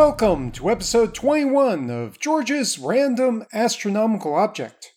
Welcome 0.00 0.50
to 0.52 0.70
episode 0.70 1.14
21 1.14 1.90
of 1.90 2.18
George's 2.18 2.78
Random 2.78 3.44
Astronomical 3.52 4.34
Object. 4.34 4.94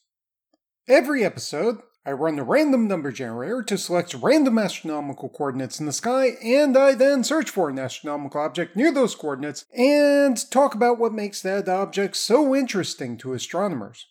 Every 0.88 1.26
episode, 1.26 1.80
I 2.06 2.14
run 2.14 2.40
a 2.40 2.44
random 2.46 2.88
number 2.88 3.12
generator 3.12 3.64
to 3.64 3.78
select 3.78 4.14
random 4.14 4.58
astronomical 4.58 5.28
coordinates 5.28 5.78
in 5.78 5.88
the 5.88 5.92
sky, 5.92 6.38
and 6.42 6.78
I 6.78 6.96
then 6.96 7.26
search 7.26 7.50
for 7.50 7.68
an 7.68 7.80
astronomical 7.80 8.40
object 8.40 8.78
near 8.78 8.94
those 8.94 9.14
coordinates 9.14 9.66
and 9.78 10.38
talk 10.50 10.74
about 10.74 11.00
what 11.00 11.12
makes 11.12 11.42
that 11.42 11.68
object 11.68 12.16
so 12.16 12.56
interesting 12.56 13.18
to 13.18 13.34
astronomers. 13.34 14.08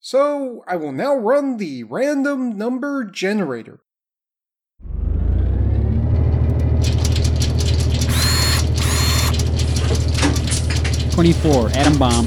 So, 0.00 0.64
I 0.66 0.74
will 0.74 0.92
now 0.92 1.14
run 1.14 1.58
the 1.58 1.84
random 1.84 2.58
number 2.58 3.04
generator. 3.04 3.78
24, 11.20 11.68
atom 11.74 11.98
bomb. 11.98 12.26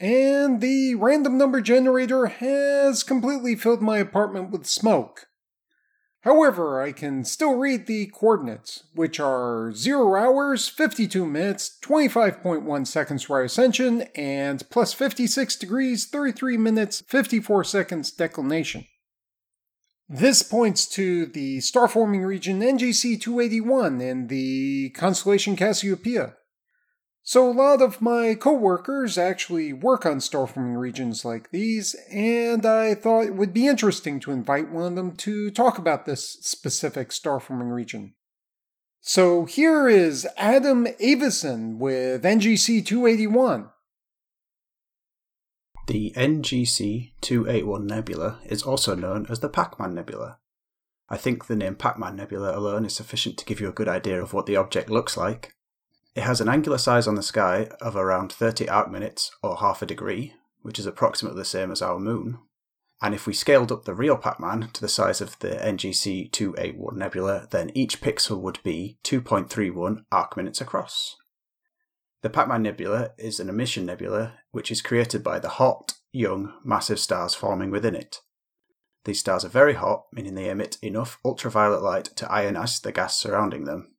And 0.00 0.62
the 0.62 0.94
random 0.94 1.36
number 1.36 1.60
generator 1.60 2.28
has 2.28 3.02
completely 3.02 3.54
filled 3.56 3.82
my 3.82 3.98
apartment 3.98 4.50
with 4.50 4.64
smoke. 4.64 5.28
However, 6.24 6.80
I 6.80 6.92
can 6.92 7.22
still 7.24 7.56
read 7.56 7.84
the 7.84 8.06
coordinates, 8.06 8.84
which 8.94 9.20
are 9.20 9.72
0 9.72 10.16
hours, 10.16 10.68
52 10.68 11.26
minutes, 11.26 11.78
25.1 11.82 12.86
seconds 12.86 13.28
right 13.28 13.44
ascension, 13.44 14.02
and 14.14 14.66
plus 14.70 14.94
56 14.94 15.54
degrees, 15.56 16.06
33 16.06 16.56
minutes, 16.56 17.02
54 17.06 17.64
seconds 17.64 18.10
declination. 18.10 18.86
This 20.08 20.42
points 20.42 20.86
to 20.92 21.26
the 21.26 21.60
star 21.60 21.88
forming 21.88 22.22
region 22.22 22.60
NGC 22.60 23.20
281 23.20 24.00
in 24.00 24.28
the 24.28 24.90
constellation 24.90 25.56
Cassiopeia. 25.56 26.36
So, 27.26 27.50
a 27.50 27.52
lot 27.52 27.80
of 27.80 28.02
my 28.02 28.34
coworkers 28.34 29.16
actually 29.16 29.72
work 29.72 30.04
on 30.04 30.20
star 30.20 30.46
forming 30.46 30.74
regions 30.74 31.24
like 31.24 31.50
these, 31.52 31.96
and 32.12 32.66
I 32.66 32.94
thought 32.94 33.24
it 33.24 33.34
would 33.34 33.54
be 33.54 33.66
interesting 33.66 34.20
to 34.20 34.30
invite 34.30 34.70
one 34.70 34.84
of 34.84 34.94
them 34.94 35.16
to 35.16 35.50
talk 35.50 35.78
about 35.78 36.04
this 36.04 36.36
specific 36.42 37.12
star 37.12 37.40
forming 37.40 37.70
region. 37.70 38.12
So, 39.00 39.46
here 39.46 39.88
is 39.88 40.28
Adam 40.36 40.86
Avison 41.02 41.78
with 41.78 42.24
NGC 42.24 42.84
281. 42.84 43.70
The 45.86 46.12
NGC 46.14 47.12
281 47.22 47.86
nebula 47.86 48.40
is 48.44 48.62
also 48.62 48.94
known 48.94 49.24
as 49.30 49.40
the 49.40 49.48
Pac 49.48 49.80
Man 49.80 49.94
Nebula. 49.94 50.40
I 51.08 51.16
think 51.16 51.46
the 51.46 51.56
name 51.56 51.76
Pac 51.76 51.98
Man 51.98 52.16
Nebula 52.16 52.54
alone 52.54 52.84
is 52.84 52.94
sufficient 52.94 53.38
to 53.38 53.46
give 53.46 53.62
you 53.62 53.68
a 53.70 53.72
good 53.72 53.88
idea 53.88 54.22
of 54.22 54.34
what 54.34 54.44
the 54.44 54.56
object 54.56 54.90
looks 54.90 55.16
like. 55.16 55.54
It 56.14 56.22
has 56.22 56.40
an 56.40 56.48
angular 56.48 56.78
size 56.78 57.08
on 57.08 57.16
the 57.16 57.22
sky 57.22 57.68
of 57.80 57.96
around 57.96 58.32
30 58.32 58.68
arc 58.68 58.90
minutes 58.90 59.32
or 59.42 59.56
half 59.56 59.82
a 59.82 59.86
degree, 59.86 60.34
which 60.62 60.78
is 60.78 60.86
approximately 60.86 61.38
the 61.38 61.44
same 61.44 61.72
as 61.72 61.82
our 61.82 61.98
moon. 61.98 62.38
And 63.02 63.14
if 63.14 63.26
we 63.26 63.34
scaled 63.34 63.72
up 63.72 63.84
the 63.84 63.94
real 63.94 64.16
Pac-Man 64.16 64.70
to 64.72 64.80
the 64.80 64.88
size 64.88 65.20
of 65.20 65.38
the 65.40 65.48
NGC 65.48 66.30
281 66.30 66.96
nebula, 66.96 67.48
then 67.50 67.70
each 67.74 68.00
pixel 68.00 68.40
would 68.40 68.62
be 68.62 68.98
2.31 69.02 70.04
arc 70.12 70.36
minutes 70.36 70.60
across. 70.60 71.16
The 72.22 72.30
Pac-Man 72.30 72.62
nebula 72.62 73.10
is 73.18 73.40
an 73.40 73.48
emission 73.48 73.84
nebula 73.84 74.34
which 74.52 74.70
is 74.70 74.80
created 74.80 75.24
by 75.24 75.40
the 75.40 75.48
hot, 75.48 75.94
young, 76.12 76.54
massive 76.64 77.00
stars 77.00 77.34
forming 77.34 77.70
within 77.70 77.96
it. 77.96 78.20
These 79.04 79.20
stars 79.20 79.44
are 79.44 79.48
very 79.48 79.74
hot, 79.74 80.04
meaning 80.12 80.34
they 80.34 80.48
emit 80.48 80.78
enough 80.80 81.18
ultraviolet 81.24 81.82
light 81.82 82.04
to 82.16 82.26
ionize 82.26 82.80
the 82.80 82.92
gas 82.92 83.18
surrounding 83.18 83.64
them, 83.64 83.93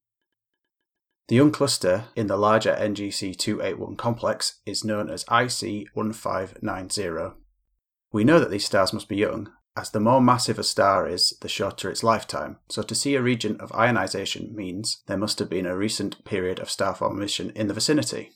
the 1.27 1.35
young 1.35 1.51
cluster 1.51 2.05
in 2.15 2.27
the 2.27 2.37
larger 2.37 2.75
NGC 2.75 3.35
281 3.35 3.95
complex 3.95 4.59
is 4.65 4.83
known 4.83 5.09
as 5.09 5.23
IC 5.23 5.87
1590. 5.93 7.35
We 8.11 8.23
know 8.23 8.39
that 8.39 8.51
these 8.51 8.65
stars 8.65 8.93
must 8.93 9.09
be 9.09 9.17
young, 9.17 9.49
as 9.77 9.89
the 9.89 9.99
more 9.99 10.21
massive 10.21 10.57
a 10.57 10.63
star 10.63 11.07
is, 11.07 11.37
the 11.41 11.49
shorter 11.49 11.89
its 11.89 12.03
lifetime, 12.03 12.59
so 12.69 12.81
to 12.81 12.95
see 12.95 13.15
a 13.15 13.21
region 13.21 13.59
of 13.59 13.73
ionization 13.73 14.55
means 14.55 15.01
there 15.07 15.17
must 15.17 15.39
have 15.39 15.49
been 15.49 15.65
a 15.65 15.75
recent 15.75 16.23
period 16.23 16.59
of 16.59 16.69
star 16.69 16.95
formation 16.95 17.51
in 17.55 17.67
the 17.67 17.73
vicinity. 17.73 18.31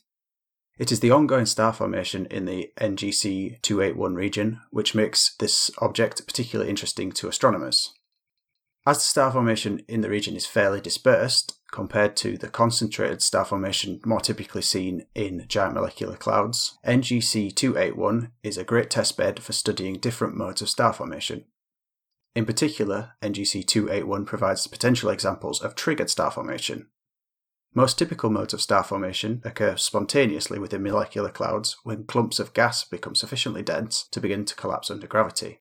It 0.78 0.90
is 0.90 1.00
the 1.00 1.10
ongoing 1.10 1.46
star 1.46 1.72
formation 1.72 2.26
in 2.26 2.44
the 2.44 2.72
NGC 2.78 3.62
281 3.62 4.14
region 4.14 4.60
which 4.70 4.94
makes 4.94 5.34
this 5.36 5.70
object 5.78 6.26
particularly 6.26 6.70
interesting 6.70 7.12
to 7.12 7.28
astronomers. 7.28 7.94
As 8.86 8.96
the 8.96 9.04
star 9.04 9.30
formation 9.30 9.82
in 9.88 10.00
the 10.00 10.08
region 10.08 10.34
is 10.34 10.46
fairly 10.46 10.80
dispersed, 10.80 11.58
compared 11.70 12.16
to 12.16 12.38
the 12.38 12.48
concentrated 12.48 13.22
star 13.22 13.44
formation 13.44 14.00
more 14.06 14.20
typically 14.20 14.62
seen 14.62 15.06
in 15.14 15.44
giant 15.48 15.74
molecular 15.74 16.16
clouds, 16.16 16.78
NGC 16.86 17.54
281 17.54 18.32
is 18.42 18.56
a 18.56 18.64
great 18.64 18.88
testbed 18.88 19.38
for 19.38 19.52
studying 19.52 19.98
different 19.98 20.34
modes 20.34 20.62
of 20.62 20.70
star 20.70 20.94
formation. 20.94 21.44
In 22.34 22.46
particular, 22.46 23.10
NGC 23.22 23.66
281 23.66 24.24
provides 24.24 24.66
potential 24.66 25.10
examples 25.10 25.60
of 25.60 25.74
triggered 25.74 26.08
star 26.08 26.30
formation. 26.30 26.88
Most 27.74 27.98
typical 27.98 28.30
modes 28.30 28.54
of 28.54 28.62
star 28.62 28.82
formation 28.82 29.42
occur 29.44 29.76
spontaneously 29.76 30.58
within 30.58 30.82
molecular 30.82 31.30
clouds 31.30 31.76
when 31.84 32.04
clumps 32.04 32.40
of 32.40 32.54
gas 32.54 32.84
become 32.84 33.14
sufficiently 33.14 33.62
dense 33.62 34.08
to 34.10 34.20
begin 34.20 34.44
to 34.46 34.56
collapse 34.56 34.90
under 34.90 35.06
gravity. 35.06 35.60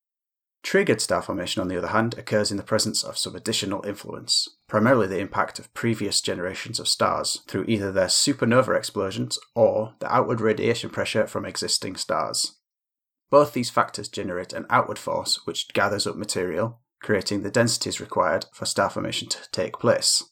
Triggered 0.62 1.00
star 1.02 1.22
formation, 1.22 1.62
on 1.62 1.68
the 1.70 1.78
other 1.78 1.88
hand, 1.88 2.18
occurs 2.18 2.52
in 2.52 2.58
the 2.58 2.64
presence 2.64 3.03
of 3.03 3.18
some 3.18 3.36
additional 3.36 3.86
influence, 3.86 4.47
primarily 4.68 5.08
the 5.08 5.20
impact 5.20 5.58
of 5.58 5.74
previous 5.74 6.22
generations 6.22 6.80
of 6.80 6.88
stars 6.88 7.42
through 7.47 7.66
either 7.68 7.92
their 7.92 8.08
supernova 8.08 8.75
explosions 8.75 9.40
or 9.56 9.96
the 10.00 10.14
outward 10.14 10.42
radiation 10.42 10.90
pressure 10.90 11.28
from 11.28 11.46
existing 11.46 11.96
stars. 11.96 12.58
Both 13.30 13.53
these 13.53 13.70
factors 13.70 14.09
generate 14.09 14.53
an 14.53 14.66
outward 14.70 15.00
force 15.00 15.46
which 15.46 15.70
gathers 15.74 16.06
up 16.06 16.16
material, 16.16 16.81
creating 17.02 17.44
the 17.44 17.52
densities 17.52 18.02
required 18.02 18.46
for 18.52 18.66
star 18.66 18.90
formation 18.90 19.30
to 19.30 19.50
take 19.52 19.80
place. 19.80 20.24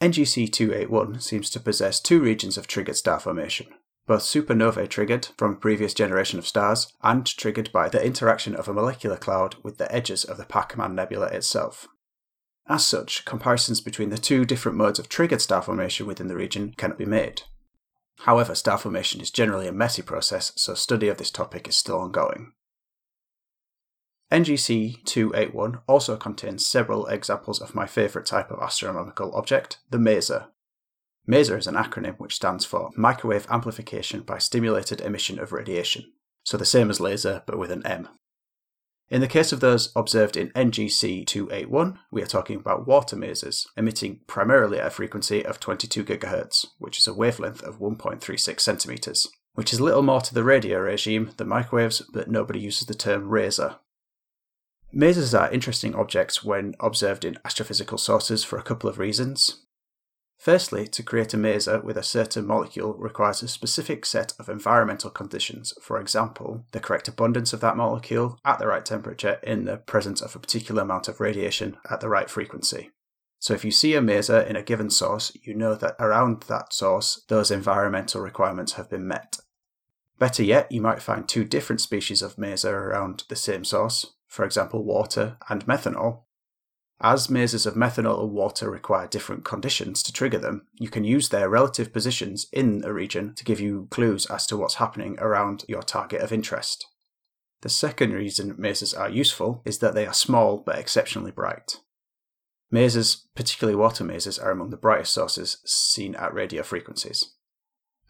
NGC 0.00 0.50
281 0.50 1.20
seems 1.20 1.50
to 1.50 1.60
possess 1.60 2.00
two 2.00 2.20
regions 2.20 2.56
of 2.56 2.66
triggered 2.66 2.96
star 2.96 3.20
formation, 3.20 3.66
both 4.06 4.22
supernovae 4.22 4.88
triggered 4.88 5.28
from 5.36 5.56
previous 5.56 5.94
generation 5.94 6.38
of 6.38 6.46
stars 6.46 6.92
and 7.02 7.26
triggered 7.26 7.70
by 7.72 7.88
the 7.88 8.04
interaction 8.04 8.54
of 8.54 8.68
a 8.68 8.72
molecular 8.72 9.16
cloud 9.16 9.56
with 9.62 9.78
the 9.78 9.92
edges 9.94 10.24
of 10.24 10.36
the 10.36 10.44
Pac-Man 10.44 10.94
Nebula 10.94 11.26
itself. 11.26 11.86
As 12.68 12.84
such, 12.84 13.24
comparisons 13.24 13.80
between 13.80 14.10
the 14.10 14.18
two 14.18 14.44
different 14.44 14.78
modes 14.78 14.98
of 14.98 15.08
triggered 15.08 15.40
star 15.40 15.62
formation 15.62 16.06
within 16.06 16.28
the 16.28 16.36
region 16.36 16.74
cannot 16.76 16.98
be 16.98 17.04
made. 17.04 17.42
However, 18.20 18.54
star 18.54 18.78
formation 18.78 19.20
is 19.20 19.30
generally 19.30 19.66
a 19.66 19.72
messy 19.72 20.02
process, 20.02 20.52
so 20.56 20.74
study 20.74 21.08
of 21.08 21.16
this 21.16 21.30
topic 21.30 21.66
is 21.66 21.76
still 21.76 21.98
ongoing. 21.98 22.52
NGC 24.30 25.04
281 25.04 25.80
also 25.88 26.16
contains 26.16 26.66
several 26.66 27.06
examples 27.06 27.60
of 27.60 27.74
my 27.74 27.86
favourite 27.86 28.26
type 28.26 28.50
of 28.50 28.62
astronomical 28.62 29.34
object, 29.34 29.78
the 29.90 29.98
maser, 29.98 30.46
MASER 31.26 31.56
is 31.56 31.66
an 31.66 31.74
acronym 31.74 32.18
which 32.18 32.36
stands 32.36 32.64
for 32.64 32.90
Microwave 32.96 33.46
Amplification 33.50 34.22
by 34.22 34.38
Stimulated 34.38 35.00
Emission 35.00 35.38
of 35.38 35.52
Radiation, 35.52 36.12
so 36.44 36.56
the 36.56 36.64
same 36.64 36.90
as 36.90 37.00
laser 37.00 37.42
but 37.46 37.58
with 37.58 37.70
an 37.70 37.86
M. 37.86 38.08
In 39.10 39.20
the 39.20 39.28
case 39.28 39.50
of 39.50 39.58
those 39.58 39.92
observed 39.96 40.36
in 40.36 40.50
NGC 40.50 41.26
281, 41.26 41.98
we 42.12 42.22
are 42.22 42.26
talking 42.26 42.56
about 42.56 42.86
water 42.86 43.16
masers, 43.16 43.66
emitting 43.76 44.20
primarily 44.28 44.78
at 44.78 44.86
a 44.86 44.90
frequency 44.90 45.44
of 45.44 45.58
22 45.58 46.04
GHz, 46.04 46.66
which 46.78 46.98
is 46.98 47.08
a 47.08 47.14
wavelength 47.14 47.60
of 47.64 47.80
1.36 47.80 48.60
centimeters, 48.60 49.28
which 49.54 49.72
is 49.72 49.80
little 49.80 50.02
more 50.02 50.20
to 50.20 50.32
the 50.32 50.44
radio 50.44 50.78
regime 50.78 51.32
than 51.36 51.48
microwaves, 51.48 52.02
but 52.12 52.30
nobody 52.30 52.60
uses 52.60 52.86
the 52.86 52.94
term 52.94 53.28
raser. 53.28 53.76
Masers 54.94 55.38
are 55.38 55.52
interesting 55.52 55.94
objects 55.94 56.44
when 56.44 56.74
observed 56.78 57.24
in 57.24 57.34
astrophysical 57.44 57.98
sources 57.98 58.44
for 58.44 58.58
a 58.58 58.62
couple 58.62 58.88
of 58.88 58.98
reasons. 58.98 59.66
Firstly, 60.40 60.86
to 60.88 61.02
create 61.02 61.34
a 61.34 61.36
maser 61.36 61.84
with 61.84 61.98
a 61.98 62.02
certain 62.02 62.46
molecule 62.46 62.94
requires 62.94 63.42
a 63.42 63.48
specific 63.48 64.06
set 64.06 64.32
of 64.38 64.48
environmental 64.48 65.10
conditions, 65.10 65.74
for 65.82 66.00
example, 66.00 66.64
the 66.72 66.80
correct 66.80 67.08
abundance 67.08 67.52
of 67.52 67.60
that 67.60 67.76
molecule 67.76 68.38
at 68.42 68.58
the 68.58 68.66
right 68.66 68.82
temperature 68.82 69.38
in 69.42 69.66
the 69.66 69.76
presence 69.76 70.22
of 70.22 70.34
a 70.34 70.38
particular 70.38 70.80
amount 70.80 71.08
of 71.08 71.20
radiation 71.20 71.76
at 71.90 72.00
the 72.00 72.08
right 72.08 72.30
frequency. 72.30 72.90
So 73.38 73.52
if 73.52 73.66
you 73.66 73.70
see 73.70 73.94
a 73.94 74.00
maser 74.00 74.46
in 74.48 74.56
a 74.56 74.62
given 74.62 74.88
source, 74.88 75.30
you 75.42 75.54
know 75.54 75.74
that 75.74 75.96
around 76.00 76.44
that 76.44 76.72
source, 76.72 77.22
those 77.28 77.50
environmental 77.50 78.22
requirements 78.22 78.72
have 78.72 78.88
been 78.88 79.06
met. 79.06 79.40
Better 80.18 80.42
yet, 80.42 80.72
you 80.72 80.80
might 80.80 81.02
find 81.02 81.28
two 81.28 81.44
different 81.44 81.82
species 81.82 82.22
of 82.22 82.36
maser 82.36 82.72
around 82.72 83.24
the 83.28 83.36
same 83.36 83.62
source. 83.62 84.14
for 84.26 84.46
example 84.46 84.84
water 84.84 85.36
and 85.50 85.66
methanol. 85.66 86.22
As 87.02 87.28
masers 87.28 87.66
of 87.66 87.74
methanol 87.74 88.22
and 88.22 88.32
water 88.32 88.70
require 88.70 89.06
different 89.06 89.42
conditions 89.42 90.02
to 90.02 90.12
trigger 90.12 90.36
them, 90.36 90.66
you 90.74 90.90
can 90.90 91.02
use 91.02 91.30
their 91.30 91.48
relative 91.48 91.94
positions 91.94 92.46
in 92.52 92.84
a 92.84 92.92
region 92.92 93.34
to 93.36 93.44
give 93.44 93.58
you 93.58 93.88
clues 93.90 94.26
as 94.26 94.46
to 94.48 94.58
what's 94.58 94.74
happening 94.74 95.16
around 95.18 95.64
your 95.66 95.82
target 95.82 96.20
of 96.20 96.30
interest. 96.30 96.86
The 97.62 97.70
second 97.70 98.12
reason 98.12 98.54
masers 98.54 98.98
are 98.98 99.08
useful 99.08 99.62
is 99.64 99.78
that 99.78 99.94
they 99.94 100.06
are 100.06 100.12
small 100.12 100.58
but 100.58 100.78
exceptionally 100.78 101.30
bright. 101.30 101.80
Masers, 102.72 103.22
particularly 103.34 103.76
water 103.76 104.04
masers, 104.04 104.42
are 104.42 104.50
among 104.50 104.68
the 104.68 104.76
brightest 104.76 105.14
sources 105.14 105.58
seen 105.64 106.14
at 106.14 106.34
radio 106.34 106.62
frequencies. 106.62 107.32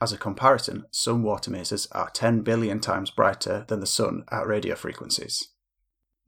As 0.00 0.12
a 0.12 0.18
comparison, 0.18 0.86
some 0.90 1.22
water 1.22 1.50
masers 1.50 1.86
are 1.92 2.10
10 2.10 2.40
billion 2.40 2.80
times 2.80 3.10
brighter 3.10 3.64
than 3.68 3.80
the 3.80 3.86
Sun 3.86 4.24
at 4.32 4.46
radio 4.46 4.74
frequencies. 4.74 5.49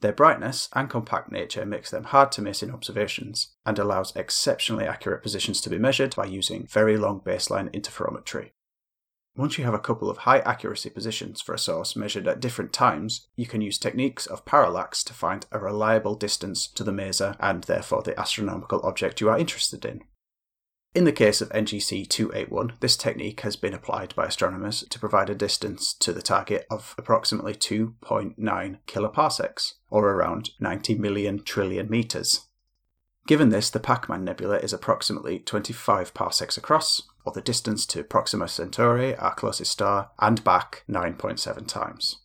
Their 0.03 0.13
brightness 0.13 0.69
and 0.73 0.91
compact 0.91 1.31
nature 1.31 1.65
makes 1.65 1.93
them 1.93 2.03
hard 2.03 2.33
to 2.33 2.43
miss 2.43 2.61
in 2.61 2.73
observations 2.73 3.55
and 3.65 3.79
allows 3.79 4.15
exceptionally 4.17 4.85
accurate 4.85 5.23
positions 5.23 5.61
to 5.61 5.71
be 5.71 5.79
measured 5.79 6.17
by 6.17 6.25
using 6.25 6.67
very 6.67 6.97
long 6.97 7.21
baseline 7.21 7.71
interferometry. 7.71 8.51
Once 9.37 9.57
you 9.57 9.65
have 9.65 9.75
a 9.75 9.79
couple 9.79 10.11
of 10.11 10.19
high 10.19 10.41
accuracy 10.41 10.91
positions 10.91 11.41
for 11.41 11.55
a 11.55 11.59
source 11.59 11.95
measured 11.95 12.27
at 12.27 12.41
different 12.41 12.73
times, 12.73 13.29
you 13.37 13.47
can 13.47 13.61
use 13.61 13.79
techniques 13.79 14.27
of 14.27 14.45
parallax 14.45 15.05
to 15.05 15.15
find 15.15 15.47
a 15.53 15.59
reliable 15.61 16.17
distance 16.17 16.67
to 16.67 16.83
the 16.83 16.91
maser 16.91 17.37
and 17.39 17.63
therefore 17.65 18.03
the 18.03 18.19
astronomical 18.19 18.81
object 18.83 19.21
you 19.21 19.31
are 19.31 19.39
interested 19.39 19.85
in. 19.85 20.03
In 20.95 21.05
the 21.05 21.13
case 21.13 21.41
of 21.41 21.49
NGC 21.49 22.07
281, 22.07 22.75
this 22.81 22.99
technique 22.99 23.41
has 23.41 23.57
been 23.57 23.73
applied 23.73 24.15
by 24.15 24.27
astronomers 24.27 24.85
to 24.91 24.99
provide 24.99 25.31
a 25.31 25.35
distance 25.35 25.95
to 25.95 26.13
the 26.13 26.21
target 26.21 26.67
of 26.71 26.95
approximately 26.99 27.55
2.9 27.55 28.37
kiloparsecs, 28.87 29.73
or 29.89 30.11
around 30.11 30.51
90 30.61 30.97
million 30.97 31.43
trillion 31.43 31.89
metres. 31.89 32.49
Given 33.27 33.49
this, 33.49 33.71
the 33.71 33.81
Pacman 33.81 34.23
Nebula 34.23 34.59
is 34.59 34.75
approximately 34.75 35.39
25 35.39 36.13
parsecs 36.13 36.59
across, 36.59 37.01
or 37.25 37.33
the 37.33 37.41
distance 37.41 37.87
to 37.87 38.05
Proxima 38.05 38.47
Centauri, 38.47 39.17
our 39.17 39.35
closest 39.35 39.73
star, 39.73 40.11
and 40.19 40.45
back 40.45 40.85
9.7 40.91 41.67
times. 41.67 42.19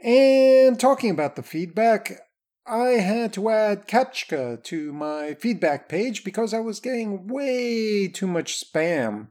And 0.00 0.78
talking 0.78 1.10
about 1.10 1.36
the 1.36 1.42
feedback, 1.42 2.20
I 2.66 2.90
had 3.00 3.32
to 3.32 3.48
add 3.48 3.88
CAPTCHA 3.88 4.62
to 4.64 4.92
my 4.92 5.34
feedback 5.34 5.88
page 5.88 6.22
because 6.22 6.52
I 6.52 6.60
was 6.60 6.80
getting 6.80 7.26
way 7.26 8.08
too 8.08 8.26
much 8.26 8.62
spam. 8.62 9.28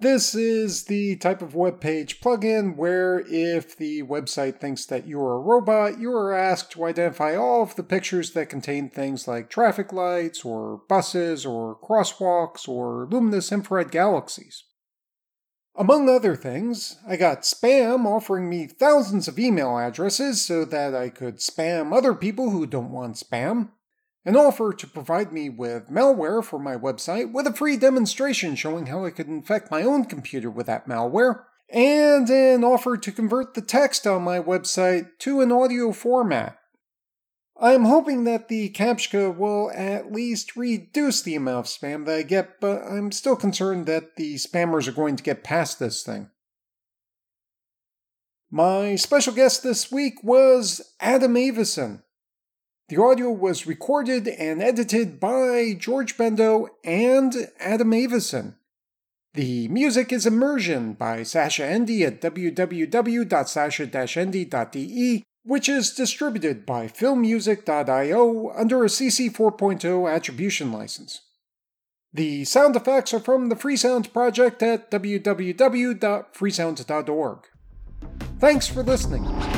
This 0.00 0.32
is 0.32 0.84
the 0.84 1.16
type 1.16 1.42
of 1.42 1.56
web 1.56 1.80
page 1.80 2.20
plugin 2.20 2.76
where 2.76 3.24
if 3.26 3.76
the 3.76 4.04
website 4.04 4.60
thinks 4.60 4.86
that 4.86 5.08
you're 5.08 5.34
a 5.34 5.40
robot, 5.40 5.98
you 5.98 6.12
are 6.12 6.32
asked 6.32 6.70
to 6.72 6.84
identify 6.84 7.34
all 7.34 7.62
of 7.62 7.74
the 7.74 7.82
pictures 7.82 8.30
that 8.32 8.48
contain 8.48 8.90
things 8.90 9.26
like 9.26 9.50
traffic 9.50 9.92
lights, 9.92 10.44
or 10.44 10.82
buses, 10.88 11.44
or 11.44 11.76
crosswalks, 11.80 12.68
or 12.68 13.08
luminous 13.10 13.50
infrared 13.50 13.90
galaxies. 13.90 14.62
Among 15.74 16.08
other 16.08 16.36
things, 16.36 16.96
I 17.06 17.16
got 17.16 17.42
spam 17.42 18.04
offering 18.04 18.48
me 18.48 18.68
thousands 18.68 19.26
of 19.26 19.38
email 19.38 19.76
addresses 19.78 20.44
so 20.44 20.64
that 20.64 20.94
I 20.94 21.08
could 21.08 21.38
spam 21.38 21.92
other 21.92 22.14
people 22.14 22.50
who 22.50 22.66
don't 22.66 22.92
want 22.92 23.16
spam 23.16 23.70
an 24.28 24.36
offer 24.36 24.74
to 24.74 24.86
provide 24.86 25.32
me 25.32 25.48
with 25.48 25.88
malware 25.88 26.44
for 26.44 26.58
my 26.58 26.76
website 26.76 27.32
with 27.32 27.46
a 27.46 27.52
free 27.54 27.78
demonstration 27.78 28.54
showing 28.54 28.84
how 28.84 29.06
I 29.06 29.10
could 29.10 29.26
infect 29.26 29.70
my 29.70 29.82
own 29.82 30.04
computer 30.04 30.50
with 30.50 30.66
that 30.66 30.86
malware, 30.86 31.44
and 31.70 32.28
an 32.28 32.62
offer 32.62 32.98
to 32.98 33.10
convert 33.10 33.54
the 33.54 33.62
text 33.62 34.06
on 34.06 34.20
my 34.20 34.38
website 34.38 35.06
to 35.20 35.40
an 35.40 35.50
audio 35.50 35.92
format. 35.92 36.58
I'm 37.58 37.86
hoping 37.86 38.24
that 38.24 38.48
the 38.48 38.68
CAPTCHA 38.68 39.34
will 39.34 39.70
at 39.74 40.12
least 40.12 40.56
reduce 40.56 41.22
the 41.22 41.34
amount 41.34 41.60
of 41.60 41.72
spam 41.72 42.04
that 42.04 42.16
I 42.16 42.22
get, 42.22 42.60
but 42.60 42.82
I'm 42.82 43.10
still 43.12 43.34
concerned 43.34 43.86
that 43.86 44.16
the 44.16 44.34
spammers 44.34 44.86
are 44.86 44.92
going 44.92 45.16
to 45.16 45.24
get 45.24 45.42
past 45.42 45.78
this 45.78 46.02
thing. 46.02 46.28
My 48.50 48.94
special 48.96 49.32
guest 49.32 49.62
this 49.62 49.90
week 49.90 50.22
was 50.22 50.82
Adam 51.00 51.34
Avison. 51.34 52.02
The 52.88 52.96
audio 52.96 53.30
was 53.30 53.66
recorded 53.66 54.26
and 54.26 54.62
edited 54.62 55.20
by 55.20 55.74
George 55.78 56.16
Bendo 56.16 56.68
and 56.82 57.50
Adam 57.60 57.92
Avison. 57.92 58.56
The 59.34 59.68
music 59.68 60.10
is 60.10 60.24
Immersion 60.24 60.94
by 60.94 61.20
Sascha 61.20 61.66
Ende 61.66 62.02
at 62.02 62.22
www.sascha-ende.de, 62.22 65.22
which 65.44 65.68
is 65.68 65.92
distributed 65.92 66.64
by 66.64 66.86
filmmusic.io 66.86 68.52
under 68.56 68.82
a 68.82 68.88
CC 68.88 69.30
4.0 69.30 70.10
attribution 70.10 70.72
license. 70.72 71.20
The 72.14 72.46
sound 72.46 72.74
effects 72.74 73.12
are 73.12 73.20
from 73.20 73.50
the 73.50 73.54
Freesound 73.54 74.14
project 74.14 74.62
at 74.62 74.90
www.freesound.org. 74.90 77.38
Thanks 78.40 78.66
for 78.66 78.82
listening. 78.82 79.57